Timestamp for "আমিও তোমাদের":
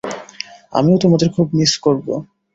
0.73-1.29